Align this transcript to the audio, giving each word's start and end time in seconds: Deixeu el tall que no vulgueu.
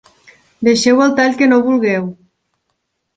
Deixeu 0.67 1.03
el 1.05 1.13
tall 1.19 1.37
que 1.41 1.49
no 1.51 1.59
vulgueu. 1.67 2.09